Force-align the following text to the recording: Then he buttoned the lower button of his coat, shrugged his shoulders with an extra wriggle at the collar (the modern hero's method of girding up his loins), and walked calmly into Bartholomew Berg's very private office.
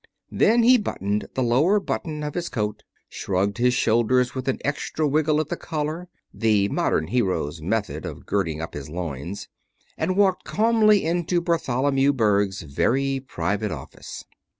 Then 0.31 0.63
he 0.63 0.79
buttoned 0.79 1.27
the 1.35 1.43
lower 1.43 1.79
button 1.79 2.23
of 2.23 2.33
his 2.33 2.49
coat, 2.49 2.81
shrugged 3.07 3.59
his 3.59 3.75
shoulders 3.75 4.33
with 4.33 4.47
an 4.47 4.57
extra 4.65 5.07
wriggle 5.07 5.39
at 5.39 5.49
the 5.49 5.55
collar 5.55 6.07
(the 6.33 6.67
modern 6.69 7.05
hero's 7.05 7.61
method 7.61 8.03
of 8.03 8.25
girding 8.25 8.63
up 8.63 8.73
his 8.73 8.89
loins), 8.89 9.47
and 9.99 10.17
walked 10.17 10.43
calmly 10.43 11.05
into 11.05 11.39
Bartholomew 11.39 12.13
Berg's 12.13 12.63
very 12.63 13.19
private 13.19 13.71
office. 13.71 14.25